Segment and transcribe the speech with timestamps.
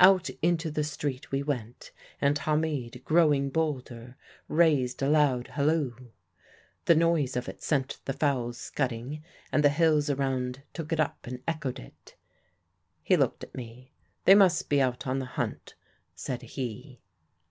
[0.00, 5.94] Out into the street we went, and Hamid, growing bolder, raised a loud halloo.
[6.84, 11.26] The noise of it sent the fowls scudding, and the hills around took it up
[11.26, 12.16] and echoed it.
[13.02, 13.90] "He looked at me.
[14.26, 15.74] 'They must be out on the hunt,'
[16.14, 17.00] said he.